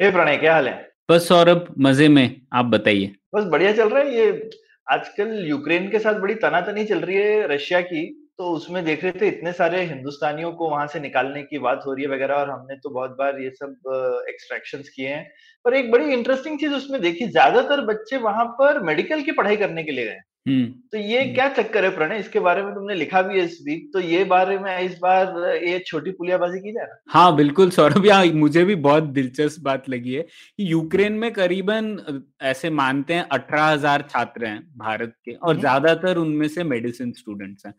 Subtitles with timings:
[0.00, 0.90] ए प्रणय क्या हाल है?
[1.10, 4.50] बस सौरभ मज़े में आप बताइए। बस बढ़िया चल रहा है ये
[4.86, 8.04] आजकल यूक्रेन के साथ बड़ी तनातनी चल रही है रशिया की
[8.38, 11.92] तो उसमें देख रहे थे इतने सारे हिंदुस्तानियों को वहाँ से निकालने की बात हो
[11.94, 15.26] रही है वगैरह और हमने तो बहुत बार ये सब एक्सट्रैक्शन किए हैं।
[15.64, 19.84] पर एक बड़ी इंटरेस्टिंग चीज़ उसमें देखी ज़्यादातर बच्चे वहाँ पर मेडिकल की पढ़ाई करने
[19.84, 22.18] के लिए गए। तो ये क्या चक्कर है प्रणय?
[22.18, 25.56] इसके बारे में तुमने लिखा भी है इस वीक तो ये बारे में इस बार
[25.58, 27.36] ये छोटी पुलियाबाजी की जाए हाँ?
[27.36, 32.70] बिल्कुल सौरभ। यहाँ मुझे भी बहुत दिलचस्प बात लगी है कि यूक्रेन में करीबन ऐसे
[32.72, 37.66] मानते हैं अठारह हज़ार छात्र हैं भारत के और हम्म। ज़्यादातर उनमें से मेडिसिन स्टूडेंट्स
[37.66, 37.74] हैं।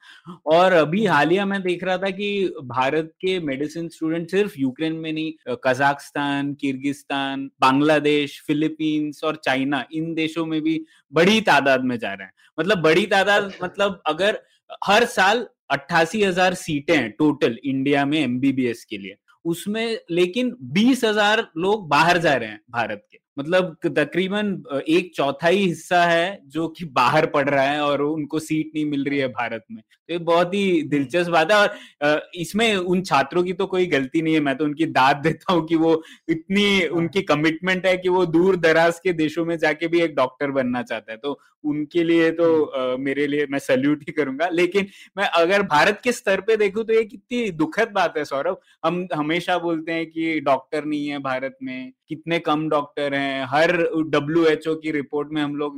[0.48, 5.12] और अभी हालिया मैं देख रहा था कि भारत के मेडिसिन स्टूडेंट सिर्फ़ यूक्रेन में
[5.14, 10.80] नहीं कजाकिस्तान किर्गिस्तान बांग्लादेश फिलीपींस और चाइना इन देशों में भी
[11.14, 14.40] बड़ी तादाद में जा रहे हैं। मतलब बड़ी तादाद अच्छा। मतलब अगर
[14.86, 21.04] हर साल अट्ठासी हज़ार सीटें हैं टोटल इंडिया में एमबीबीएस के लिए उसमें लेकिन बीस
[21.04, 24.52] हज़ार लोग बाहर जा रहे हैं भारत के मतलब तकरीबन
[24.90, 29.04] एक चौथाई हिस्सा है जो कि बाहर पढ़ रहा है और उनको सीट नहीं मिल
[29.06, 33.44] रही है भारत में। तो ये बहुत ही दिलचस्प बात है और इसमें उन छात्रों
[33.44, 36.86] की तो कोई गलती नहीं है। मैं तो उनकी दाद देता हूँ कि वो इतनी
[36.90, 40.82] उनकी कमिटमेंट है कि वो दूर दराज के देशों में जाके भी एक डॉक्टर बनना
[40.84, 45.26] चाहता है। तो उनके लिए तो अ, मेरे लिए मैं सल्यूट ही करूँगा। लेकिन मैं
[45.36, 49.58] अगर भारत के स्तर पे देखूँ तो ये कितनी दुखद बात है सौरभ। हम हमेशा
[49.60, 53.72] बोलते हैं कि डॉक्टर नहीं है भारत में। कितने कम डॉक्टर हैं, हर
[54.10, 55.76] डब्ल्यू एच ओ की रिपोर्ट में हम लोग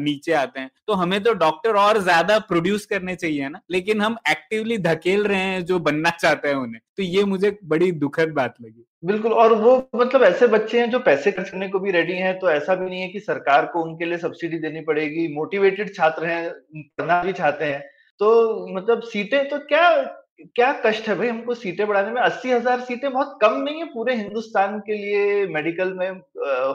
[0.00, 4.16] नीचे आते हैं। तो हमें तो डॉक्टर और ज़्यादा प्रोड्यूस करने चाहिए ना, लेकिन हम
[4.30, 8.54] एक्टिवली धकेल रहे हैं जो बनना चाहते हैं उन्हें। तो ये मुझे बड़ी दुखद बात
[8.62, 12.12] लगी। बिल्कुल, और वो मतलब ऐसे बच्चे हैं जो पैसे खर्च करने को भी रेडी
[12.14, 15.94] हैं तो ऐसा भी नहीं है कि सरकार को उनके लिए सब्सिडी देनी पड़ेगी। मोटिवेटेड
[15.94, 16.50] छात्र हैं,
[16.98, 17.80] पढ़ना भी चाहते हैं।
[18.20, 19.88] तो मतलब सीटें तो क्या
[20.38, 21.28] क्या कष्ट है भाई?
[21.28, 25.46] हमको सीटें बढ़ाने में अस्सी हज़ार सीटें बहुत कम नहीं है पूरे हिंदुस्तान के लिए
[25.48, 26.08] मेडिकल में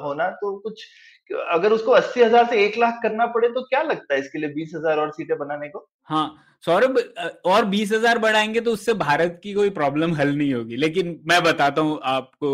[0.03, 0.85] होना तो कुछ
[1.33, 4.49] अगर उसको अस्सी हज़ार से एक लाख करना पड़े तो क्या लगता है इसके लिए
[4.51, 5.88] बीस हज़ार और सीटें बनाने को?
[6.09, 6.97] हाँ सौरभ
[7.45, 11.41] और बीस हज़ार बढ़ाएँगे तो उससे भारत की कोई प्रॉब्लम हल नहीं होगी। लेकिन मैं
[11.44, 12.51] बताता हूँ आपको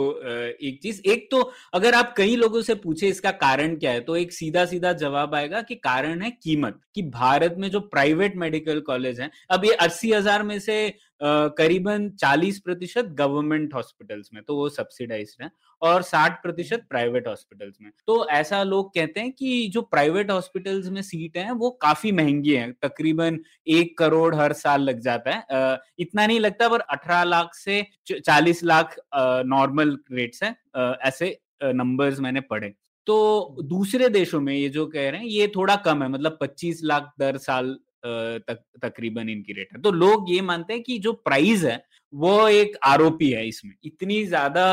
[0.61, 1.41] एक चीज़। एक तो
[1.73, 5.35] अगर आप कई लोगों से पूछे इसका कारण क्या है तो एक सीधा सीधा जवाब
[5.35, 9.73] आएगा कि कारण है कीमत, कि भारत में जो प्राइवेट मेडिकल कॉलेज है, अब ये
[9.73, 10.87] अस्सी हज़ार में से
[11.21, 15.49] करीबन चालीस प्रतिशत गवर्नमेंट हॉस्पिटल्स में तो वो सब्सिडाइज है,
[15.81, 20.87] और 60 प्रतिशत प्राइवेट हॉस्पिटल्स में। तो ऐसा लोग कहते हैं कि जो प्राइवेट हॉस्पिटल्स
[20.89, 25.79] में सीट हैं, वो काफ़ी महँगी हैं, तकरीबन एक करोड़ हर साल लग जाता है।
[25.99, 30.55] इतना नहीं लगता, पर 18 लाख से 40 लाख नॉर्मल रेट्स हैं
[31.01, 32.73] ऐसे नंबर्स मैंने पढ़े।
[33.07, 36.81] तो दूसरे देशों में ये जो कह रहे हैं, ये थोड़ा कम है मतलब 25
[36.83, 41.13] लाख दर साल तक तकरीबन इनकी रेट है। तो लोग ये मानते हैं कि जो
[41.25, 41.83] प्राइस है
[42.13, 44.65] वो एक आरोपी है इसमें। इतनी ज़्यादा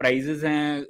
[0.00, 0.82] प्राइजेस हैं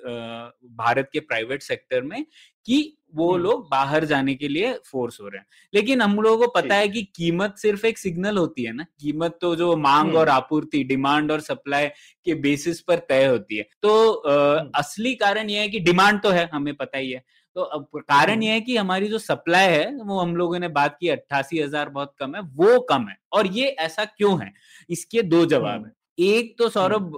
[0.76, 2.24] भारत के प्राइवेट सेक्टर में
[2.66, 6.52] कि वो। लोग बाहर जाने के लिए फोर्स हो रहे हैं। लेकिन हम लोगों को
[6.52, 10.28] पता है कि कीमत सिर्फ़ एक सिग्नल होती है ना। कीमत तो जो मांग। और
[10.28, 11.88] आपूर्ति डिमांड और सप्लाई
[12.26, 13.92] के बेसिस पर तय होती है। तो
[14.28, 17.22] हम्म। असली कारण यह है कि डिमांड तो है हमें पता ही है।
[17.56, 20.68] तो अब कारण हम्म। यह है कि हमारी जो सप्लाई है वो हम लोगों ने
[20.70, 24.52] बात की अट्ठासी हज़ार बहुत कम है वो कम है और ये ऐसा क्यों है
[24.90, 27.12] इसके दो जवाब हम्म। है एक तो सौरभ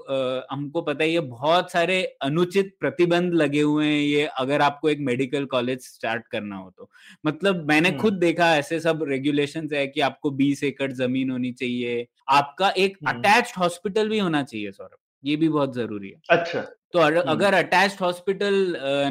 [0.50, 4.98] हमको पता ही है बहुत सारे अनुचित प्रतिबंध लगे हुए हैं ये अगर आपको एक
[5.00, 6.90] मेडिकल कॉलेज स्टार्ट करना हो तो
[7.24, 11.52] मतलब मैंने हम्म। खुद देखा ऐसे सब रेगुलेशन है कि आपको 20 एकड़ ज़मीन होनी
[11.54, 16.20] चाहिए आपका एक हम्म। अटैच्ड हॉस्पिटल भी होना चाहिए सौरभ ये भी बहुत ज़रूरी है
[16.30, 18.54] अच्छा तो अगर हम्म। अगर अटैच्ड हॉस्पिटल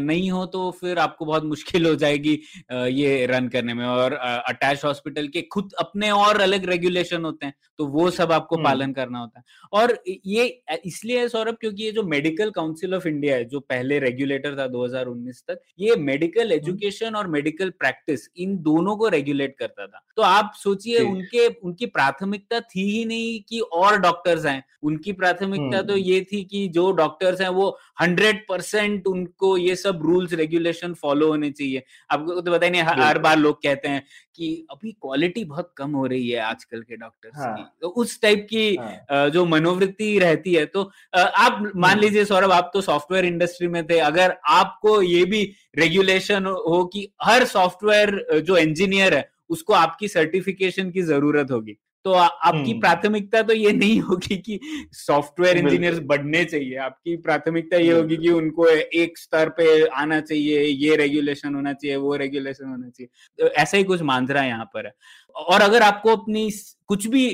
[0.01, 2.39] नहीं हो तो फिर आपको बहुत मुश्किल हो जाएगी
[2.92, 7.54] ये रन करने में और अटैच्ड हॉस्पिटल के खुद अपने और अलग रेगुलेशन होते हैं
[7.80, 10.45] तो वो सब आपको हम्म। पालन करना होता है और ये
[10.86, 14.68] इसलिए है सौरभ क्योंकि ये जो मेडिकल काउंसिल ऑफ़ इंडिया है जो पहले रेगुलेटर था
[14.69, 20.22] 2019 तक ये मेडिकल एजुकेशन और मेडिकल प्रैक्टिस इन दोनों को रेगुलेट करता था तो
[20.24, 25.94] आप सोचिए उनके उनकी प्राथमिकता थी ही नहीं कि और डॉक्टर्स आए उनकी प्राथमिकता तो
[25.94, 27.71] हम्म। ये थी कि जो डॉक्टर्स हैं वो
[28.02, 33.20] हंड्रेड परसेंट उनको ये सब रूल्स रेगुलेशन फॉलो होने चाहिए आपको तो पता नहीं हर
[33.20, 34.04] बार लोग कहते हैं
[34.36, 37.56] कि अभी क्वालिटी बहुत कम हो रही है आजकल के डॉक्टर्स हाँ.
[37.58, 39.30] की तो उस टाइप की हाँ.
[39.30, 40.84] जो मनोवृत्ति रहती है तो
[41.16, 45.44] आप मान। लीजिए सौरभ आप तो सॉफ्टवेयर इंडस्ट्री में थे अगर आपको ये भी
[45.78, 52.12] रेगुलेशन हो कि हर सॉफ्टवेयर जो इंजीनियर है उसको आपकी सर्टिफिकेशन की ज़रूरत होगी तो
[52.12, 54.59] आ, आपकी प्राथमिकता तो ये नहीं होगी कि
[54.92, 60.63] सॉफ्टवेयर इंजीनियर बढ़ने चाहिए। आपकी प्राथमिकता ये होगी कि उनको एक स्तर पे आना चाहिए
[60.63, 63.09] ये रेगुलेशन होना चाहिए वो रेगुलेशन होना चाहिए।
[63.39, 64.94] तो ऐसा ही कुछ मांझरा यहाँ पर है।
[65.36, 66.50] और अगर आपको अपनी
[66.88, 67.25] कुछ भी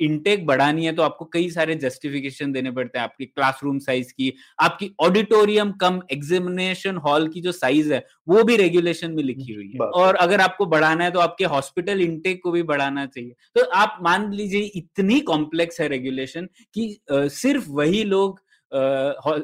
[0.00, 4.32] इनटेक बढ़ानी है तो आपको कई सारे जस्टिफिकेशन देने पड़ते हैं। आपकी क्लासरूम साइज़ की
[4.60, 9.70] आपकी ऑडिटोरियम कम एग्जामिनेशन हॉल की जो साइज़ है वो भी रेगुलेशन में लिखी हुई
[9.70, 13.64] है। और अगर आपको बढ़ाना है तो आपके हॉस्पिटल इनटेक को भी बढ़ाना चाहिए। तो
[13.76, 18.40] आप मान लीजिए इतनी कॉम्प्लेक्स है रेगुलेशन कि सिर्फ़ वही लोग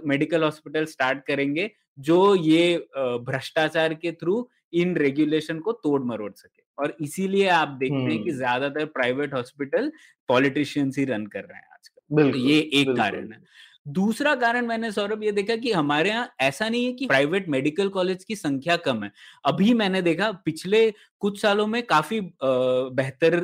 [0.06, 6.62] मेडिकल हॉस्पिटल स्टार्ट करेंगे जो ये भ्रष्टाचार के थ्रू इन रेगुलेशन को तोड़ मरोड़ सके।
[6.78, 9.90] और इसीलिए आप देखते हैं कि ज़्यादातर प्राइवेट हॉस्पिटल
[10.28, 13.44] पॉलिटिशियंस ही रन कर रहे हैं आजकल। तो ये एक कारण है।
[13.88, 17.88] दूसरा कारण मैंने सौरभ ये देखा कि हमारे यहाँ ऐसा नहीं है कि प्राइवेट मेडिकल
[17.88, 19.10] कॉलेज की संख्या कम है।
[19.44, 20.90] अभी मैंने देखा पिछले
[21.20, 23.38] कुछ सालों में काफ़ी बेहतर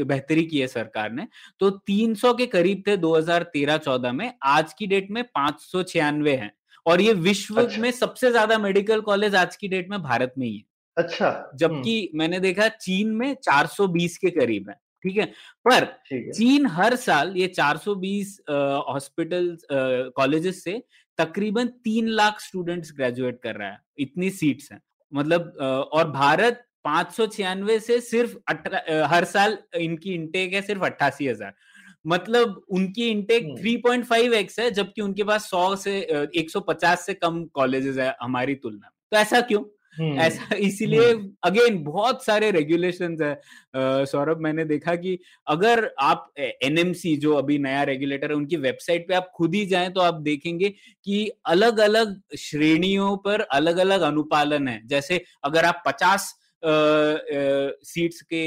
[0.00, 1.26] बेहतरी की है सरकार ने।
[1.60, 6.52] तो 300 के करीब थे 2013-14 में। आज की डेट में पाँच सौ छियानवे है।
[6.86, 10.46] और ये विश्व अच्छा। में सबसे ज़्यादा मेडिकल कॉलेज आज की डेट में भारत में
[10.46, 10.64] ही है।
[10.96, 15.24] अच्छा जबकि मैंने देखा चीन में 420 के करीब है ठीक है?
[15.66, 15.82] पर
[16.12, 18.36] है। चीन हर साल ये 420
[18.88, 19.56] हॉस्पिटल
[20.16, 20.82] कॉलेजेस से
[21.18, 24.80] तकरीबन तीन लाख स्टूडेंट्स ग्रेजुएट कर रहा है। इतनी सीट्स हैं।
[25.12, 25.56] मतलब
[25.92, 27.26] और भारत पाँच सौ
[28.00, 28.36] सिर्फ़
[29.06, 31.54] हर साल इनकी इंटेक है सिर्फ़ अट्ठासी हज़ार।
[32.06, 36.00] मतलब उनकी इंटेक 3.5 एक्स है जबकि उनके पास 100 से
[36.36, 39.62] 150 से कम कॉलेजेस है हमारी तुलना में। तो ऐसा क्यों?
[39.98, 41.12] हम्म, ऐसा इसीलिए
[41.42, 43.40] अगेन हम्म। बहुत सारे रेगुलेशंस है।
[44.04, 49.14] सौरभ मैंने देखा कि अगर आप एनएमसी जो अभी नया रेगुलेटर है उनकी वेबसाइट पे
[49.14, 50.68] आप खुद ही जाएँ तो आप देखेंगे
[51.04, 56.34] कि अलग अलग श्रेणियों पर अलग अलग अनुपालन है। जैसे अगर आप पचास
[56.64, 58.44] सीट्स के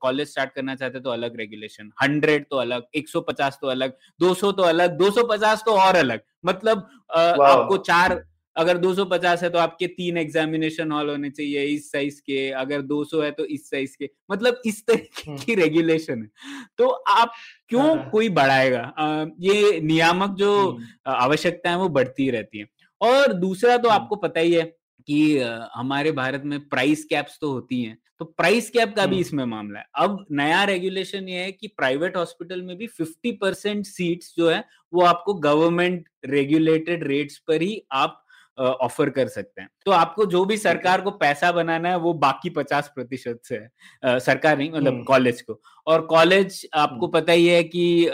[0.00, 3.92] कॉलेज स्टार्ट करना चाहते तो अलग रेगुलेशन हंड्रेड तो अलग एक सौ पचास तो अलग
[4.20, 8.22] दो सौ तो अलग दो सौ पचास तो और अलग मतलब आपको चार
[8.56, 13.22] अगर 250 है तो आपके तीन एग्जामिनेशन हॉल होने चाहिए इस साइज़ के अगर 200
[13.22, 17.32] है तो इस साइज़ के मतलब इस तरीके हम्म। की रेगुलेशन है तो आप
[17.68, 22.66] क्यों हाँ, हाँ। कोई बढ़ाएगा ये नियामक जो हम्म। आवश्यकता है वो बढ़ती रहती है
[23.00, 24.64] और दूसरा तो हम्म। आपको पता ही है
[25.06, 25.38] कि
[25.74, 29.78] हमारे भारत में प्राइस कैप्स तो होती हैं तो प्राइस कैप का भी इसमें मामला
[29.78, 34.50] है। अब नया रेगुलेशन ये है कि प्राइवेट हॉस्पिटल में भी 50 परसेंट सीट्स जो
[34.50, 38.22] है वो आपको गवर्नमेंट रेगुलेटेड रेट्स पर ही आप
[38.58, 42.50] ऑफ़र कर सकते हैं। तो आपको जो भी सरकार को पैसा बनाना है वो बाकी
[42.50, 47.62] पचास प्रतिशत से है। सरकार नहीं मतलब कॉलेज को। और कॉलेज आपको पता ही है
[47.64, 48.10] कि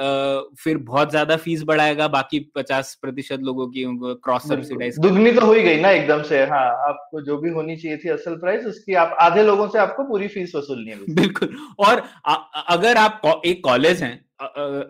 [0.58, 3.84] फिर बहुत ज़्यादा फ़ीस बढ़ाएगा बाकी पचास प्रतिशत लोगों की
[4.24, 7.76] क्रॉस सब्सिडाइज दुगनी तो हो ही गई ना एकदम से हाँ आपको जो भी होनी
[7.76, 11.56] चाहिए थी असल प्राइस उसकी आप आधे लोगों से आपको पूरी फ़ीस वसूलनी है बिल्कुल।
[11.78, 12.34] और आ,
[12.68, 14.26] अगर आप एक कॉलेज हैं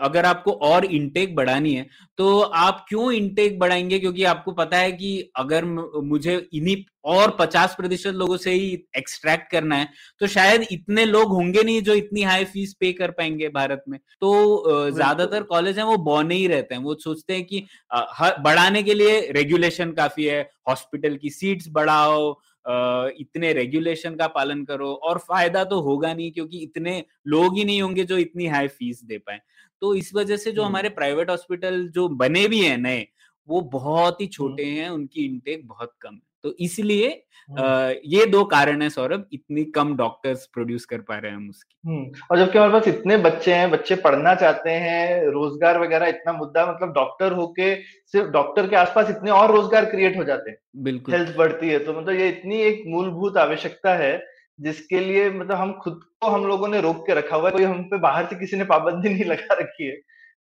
[0.01, 1.87] अगर आपको और इनटेक बढ़ानी है
[2.19, 3.99] तो आप क्यों इनटेक बढ़ाएँगे?
[3.99, 5.65] क्योंकि आपको पता है कि अगर
[6.05, 6.77] मुझे इन्हीं
[7.07, 9.89] और 50 प्रतिशत लोगों से ही एक्सट्रैक्ट करना है
[10.21, 13.99] तो शायद इतने लोग होंगे नहीं जो इतनी हाई फ़ीस पे कर पाएँगे भारत में।
[14.21, 17.65] तो ज़्यादातर कॉलेज हैं वो बौने ही रहते हैं। वो सोचते हैं कि
[18.41, 22.31] बढ़ाने के लिए रेगुलेशन काफ़ी है हॉस्पिटल की सीट्स बढ़ाओ
[23.21, 27.83] इतने रेगुलेशन का पालन करो और फ़ायदा तो होगा नहीं क्योंकि इतने लोग ही नहीं
[27.83, 29.41] होंगे जो इतनी हाई फ़ीस दे पाए।
[29.83, 33.07] तो इस वजह से जो हम्म। हमारे प्राइवेट हॉस्पिटल जो बने भी हैं नए
[33.49, 37.09] वो बहुत ही छोटे हम्म। हैं उनकी इनटेक बहुत कम है। तो इसलिए
[37.49, 41.49] हम्म। ये दो कारण है सौरभ इतनी कम डॉक्टर्स प्रोड्यूस कर पा रहे हैं हम
[41.51, 46.07] उसकी। हम्म, और जबकि हमारे पास इतने बच्चे हैं बच्चे पढ़ना चाहते हैं रोज़गार वगैरह
[46.07, 47.75] इतना मुद्दा मतलब डॉक्टर होके
[48.13, 51.79] सिर्फ़ डॉक्टर के आसपास इतने और रोज़गार क्रिएट हो जाते हैं। बिल्कुल। हेल्थ बढ़ती है
[51.79, 54.13] तो मतलब ये इतनी एक मूलभूत आवश्यकता है
[54.59, 57.65] जिसके लिए मतलब हम खुद को हम लोगों ने रोक के रखा हुआ है कोई
[57.65, 59.97] हम पे बाहर से किसी ने पाबंदी नहीं लगा रखी है।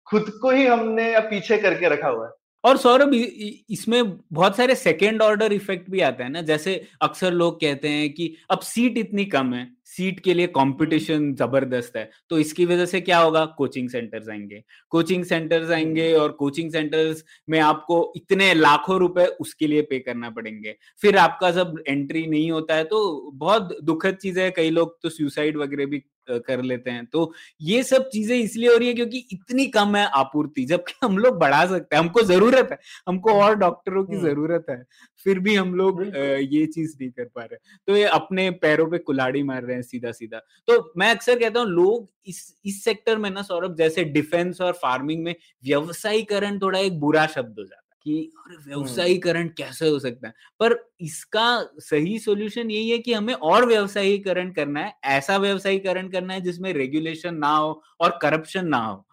[0.07, 2.31] खुद को ही हमने पीछे करके रखा हुआ है।
[2.65, 4.03] और सौरभ इसमें
[4.33, 8.33] बहुत सारे सेकेंड ऑर्डर इफ़ेक्ट भी आते हैं ना जैसे अक्सर लोग कहते हैं कि
[8.51, 13.01] अब सीट इतनी कम है सीट के लिए कंपटीशन ज़बरदस्त है तो इसकी वजह से
[13.01, 13.45] क्या होगा?
[13.57, 19.67] कोचिंग सेंटर्स आएँगे। कोचिंग सेंटर्स आएँगे और कोचिंग सेंटर्स में आपको इतने लाखों रुपए उसके
[19.67, 24.39] लिए पे करना पड़ेंगे। फिर आपका जब एंट्री नहीं होता है तो बहुत दुखद चीज़
[24.39, 28.69] है कई लोग तो सुसाइड वगैरह भी कर लेते हैं। तो ये सब चीज़ें इसलिए
[28.69, 32.21] हो रही है क्योंकि इतनी कम है आपूर्ति जबकि हम लोग बढ़ा सकते हैं। हमको
[32.23, 32.77] ज़रूरत है
[33.07, 34.83] हमको और डॉक्टरों की हम्म। ज़रूरत है
[35.25, 38.97] फिर भी हम लोग ये चीज़ नहीं कर पा रहे। तो ये अपने पैरों पे
[38.99, 43.17] कुलाड़ी मार रहे हैं सीधा सीधा तो मैं अक्सर कहता हूँ लोग इस इस सेक्टर
[43.17, 45.33] में ना सौरभ जैसे डिफेंस और फ़ार्मिंग में
[45.65, 50.33] व्यवसायीकरण थोड़ा एक बुरा शब्द हो जाता है। कि अरे व्यवसायीकरण कैसे हो सकता है?
[50.59, 51.45] पर इसका
[51.81, 56.71] सही सॉल्यूशन यही है कि हमें और व्यवसायीकरण करना है ऐसा व्यवसायीकरण करना है जिसमें
[56.73, 59.05] रेगुलेशन ना हो और करप्शन ना हो।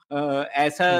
[0.56, 0.90] ऐसा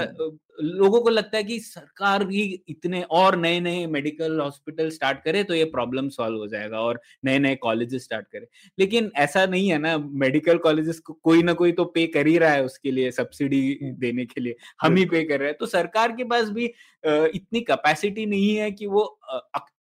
[0.59, 5.43] लोगों को लगता है कि सरकार भी इतने और नए नए मेडिकल हॉस्पिटल स्टार्ट करे
[5.45, 8.47] तो ये प्रॉब्लम सॉल्व हो जाएगा और नए नए कॉलेजेस स्टार्ट करे।
[8.79, 12.37] लेकिन ऐसा नहीं है ना मेडिकल कॉलेजेस को कोई ना कोई तो पे कर ही
[12.39, 15.67] रहा है उसके लिए सब्सिडी देने के लिए। हम ही पे कर रहे हैं। तो
[15.67, 16.65] सरकार के पास भी
[17.05, 19.05] इतनी कैपेसिटी नहीं है कि वो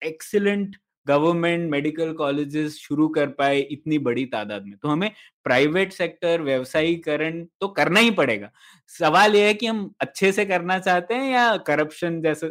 [0.05, 0.77] एक्सीलेंट
[1.11, 5.11] गवर्नमेंट मेडिकल कॉलेजेस शुरू कर पाए इतनी बड़ी तादाद में। तो हमें
[5.45, 8.51] प्राइवेट सेक्टर, व्यवसायीकरण तो करना ही पड़ेगा।
[8.91, 12.49] सवाल यह है कि हम अच्छे से करना चाहते हैं या करप्शन जैसे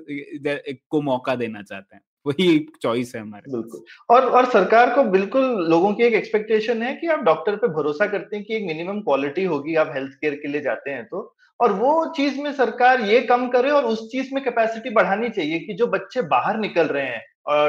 [0.89, 2.01] को मौका देना चाहते हैं?
[2.25, 6.93] वही चॉइस है हमारे बिल्कुल। और और सरकार को बिल्कुल लोगों की एक एक्सपेक्टेशन है
[6.93, 10.35] कि आप डॉक्टर पे भरोसा करते हैं कि एक मिनिमम क्वालिटी होगी, आप हेल्थ केयर
[10.35, 14.07] के लिए जाते हैं तो। और वो चीज़ में सरकार ये कम करे और उस
[14.11, 17.21] चीज़ में कैपेसिटी बढ़ानी चाहिए कि जो बच्चे बाहर निकल रहे हैं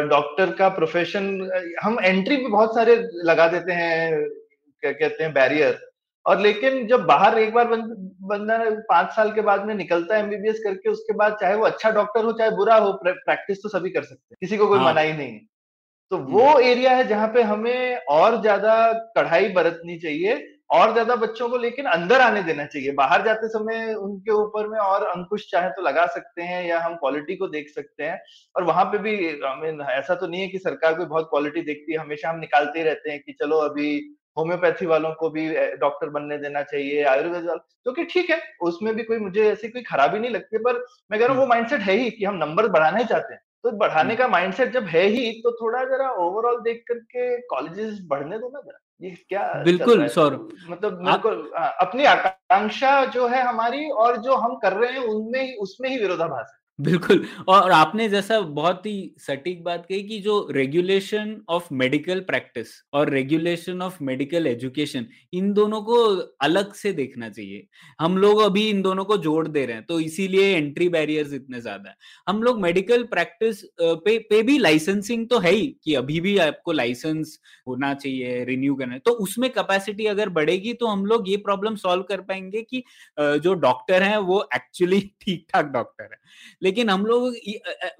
[0.08, 1.26] डॉक्टर का प्रोफेशन
[1.82, 4.28] हम एंट्री भी बहुत सारे लगा देते हैं
[4.82, 5.78] क्या कहते हैं बैरियर।
[6.26, 8.58] और लेकिन जब बाहर एक बार बंदा
[8.88, 12.24] पाँच साल के बाद में निकलता है एमबीबीएस करके उसके बाद चाहे वो अच्छा डॉक्टर
[12.24, 15.12] हो चाहे बुरा हो प्रैक्टिस तो सभी कर सकते हैं। किसी को कोई हाँ। मनाही
[15.12, 15.38] नहीं
[16.12, 20.34] तो वो एरिया है जहाँ पे हमें और ज़्यादा कढ़ाई बरतनी चाहिए
[20.70, 24.78] और ज़्यादा बच्चों को लेकिन अंदर आने देना चाहिए। बाहर जाते समय उनके ऊपर में
[24.78, 28.20] और अंकुश चाहे तो लगा सकते हैं या हम क्वालिटी को देख सकते हैं।
[28.54, 29.16] और वहाँ पे भी
[29.62, 32.78] मीन ऐसा तो नहीं है कि सरकार कोई बहुत क्वालिटी देखती है। हमेशा हम निकालते
[32.78, 33.90] ही रहते हैं कि चलो अभी
[34.38, 38.94] होम्योपैथी वालों को भी डॉक्टर बनने देना चाहिए आयुर्वेद वालों जो कि ठीक है उसमें
[38.96, 40.78] भी कोई मुझे ऐसी कोई खराबी नहीं लगती पर
[41.10, 43.40] मैं कह रहा हूँ वो माइंडसेट है ही कि हम नंबर बढ़ाना ही चाहते हैं।
[43.64, 47.98] तो बढ़ाने हम्म। का माइंडसेट जब है ही तो थोड़ा जरा ओवरऑल देख करके कॉलेजेस
[48.06, 53.88] बढ़ने दो ना जरा। ये क्या बिल्कुल सौरभ। मतलब बिल्कुल अपनी आकांक्षा जो है हमारी
[53.90, 58.08] और जो हम कर रहे हैं उनमें ही उसमें ही विरोधाभास है। बिल्कुल। और आपने
[58.08, 63.96] जैसा बहुत ही सटीक बात कही कि जो रेगुलेशन ऑफ़ मेडिकल प्रैक्टिस और रेगुलेशन ऑफ़
[64.02, 65.96] मेडिकल एजुकेशन इन दोनों को
[66.42, 67.66] अलग से देखना चाहिए।
[68.00, 71.60] हम लोग अभी इन दोनों को जोड़ दे रहे हैं तो इसीलिए एंट्री बैरियर्स इतने
[71.60, 71.96] ज़्यादा है।
[72.28, 76.72] हम लोग मेडिकल प्रैक्टिस पे पे भी लाइसेंसिंग तो है ही कि अभी भी आपको
[76.72, 81.76] लाइसेंस होना चाहिए रिन्यू करना तो उसमें कैपेसिटी अगर बढ़ेगी तो हम लोग ये प्रॉब्लम
[81.78, 82.82] सॉल्व कर पाएँगे कि
[83.18, 86.18] जो डॉक्टर है वो एक्चुअली ठीक ठाक डॉक्टर है।
[86.70, 87.34] लेकिन हम लोग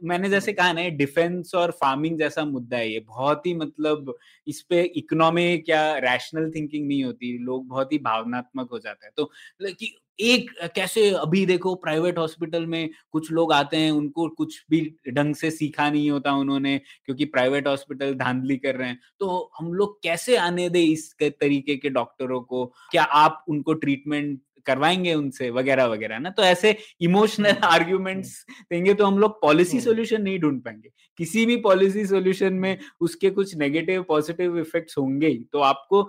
[0.05, 4.15] मैंने जैसे कहा ना डिफेंस और फ़ार्मिंग जैसा मुद्दा है ये। बहुत ही मतलब
[4.47, 9.13] इस पे इकोनॉमिक या रैशनल थिंकिंग नहीं होती लोग बहुत ही भावनात्मक हो जाते हैं।
[9.17, 14.61] तो कि एक कैसे अभी देखो प्राइवेट हॉस्पिटल में कुछ लोग आते हैं उनको कुछ
[14.71, 19.51] भी ढंग से सीखा नहीं होता उन्होंने क्योंकि प्राइवेट हॉस्पिटल धांधली कर रहे हैं। तो
[19.59, 22.65] हम लोग कैसे आने दे इस तरीके के डॉक्टरों को?
[22.91, 26.31] क्या आप उनको ट्रीटमेंट करवाएँगे उनसे वगैरह वगैरह ना?
[26.31, 31.57] तो ऐसे इमोशनल आर्ग्यूमेंट्स देंगे तो हम लोग पॉलिसी सोल्यूशन नहीं ढूंढ पाएँगे। किसी भी
[31.57, 36.03] पॉलिसी सोल्यूशन में उसके कुछ नेगेटिव पॉजिटिव इफेक्ट्स होंगे ही तो आपको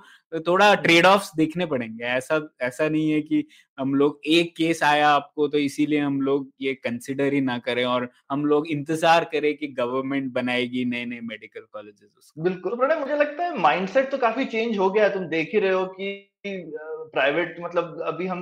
[0.48, 3.44] थोड़ा ट्रेड ऑफ़ देखने पड़ेंगे। ऐसा ऐसा नहीं है कि
[3.78, 7.84] हम लोग एक केस आया आपको तो इसीलिए हम लोग ये कंसिडर ही ना करें
[7.86, 13.44] और हम लोग इंतज़ार करें कि गवर्नमेंट बनाएगी नए नए मेडिकल कॉलेजेस बिल्कुल मुझे लगता
[13.44, 18.02] है माइंडसेट तो काफ़ी चेंज हो गया तुम देख ही रहे हो कि प्राइवेट मतलब
[18.08, 18.40] अभी हम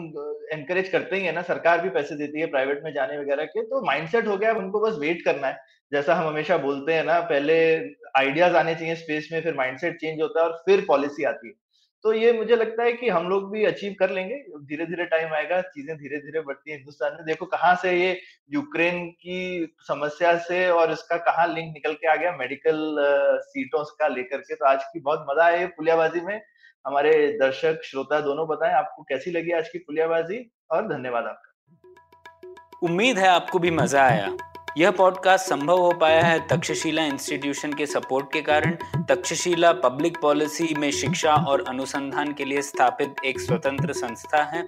[0.53, 3.63] एनकरेज करते ही है ना, सरकार भी पैसे देती है प्राइवेट में जाने वगैरह के
[3.63, 5.57] तो माइंडसेट हो गया उनको बस वेट करना है।
[5.91, 7.55] जैसा हम हमेशा बोलते हैं ना, पहले
[8.17, 11.53] आइडियाज़ आने चाहिए स्पेस में, फिर माइंडसेट चेंज होता है और फिर पॉलिसी आती है।
[12.05, 15.33] तो ये मुझे लगता है कि हम लोग भी अचीव कर लेंगे धीरे धीरे टाइम
[15.33, 18.19] आएगा, चीज़ें धीरे धीरे बढ़ती है हिंदुस्तान में। देखो कहाँ से ये
[18.51, 22.95] यूक्रेन की समस्या से और इसका कहाँ लिंक निकल के आ गया मेडिकल
[23.43, 26.39] सीटों का लेकर के तो आज की बहुत मज़ा आया पुलियाबाजी में।
[26.88, 30.51] हमारे दर्शक, श्रोता दोनों बताएँ, आपको कैसी लगी आज की पुलियाबाजी?
[30.71, 31.53] और धन्यवाद आपका।
[32.83, 34.38] उम्मीद है आपको भी मज़ा आया।
[34.77, 38.77] यह पॉडकास्ट संभव हो पाया है तक्षशिला इंस्टीट्यूशन के सपोर्ट के कारण।
[39.09, 44.67] तक्षशिला पब्लिक पॉलिसी में शिक्षा और अनुसंधान के लिए स्थापित एक स्वतंत्र संस्था है।